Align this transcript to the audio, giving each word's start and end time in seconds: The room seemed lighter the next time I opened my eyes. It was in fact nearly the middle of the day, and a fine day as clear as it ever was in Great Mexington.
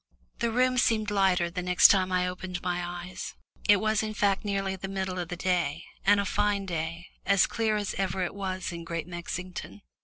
The 0.39 0.49
room 0.49 0.79
seemed 0.79 1.11
lighter 1.11 1.51
the 1.51 1.61
next 1.61 1.89
time 1.89 2.11
I 2.11 2.27
opened 2.27 2.63
my 2.63 2.83
eyes. 2.83 3.35
It 3.69 3.75
was 3.77 4.01
in 4.01 4.15
fact 4.15 4.43
nearly 4.43 4.75
the 4.75 4.87
middle 4.87 5.19
of 5.19 5.27
the 5.29 5.35
day, 5.35 5.83
and 6.03 6.19
a 6.19 6.25
fine 6.25 6.65
day 6.65 7.05
as 7.23 7.45
clear 7.45 7.77
as 7.77 7.93
it 7.93 7.99
ever 7.99 8.33
was 8.33 8.71
in 8.71 8.83
Great 8.83 9.05
Mexington. 9.05 9.83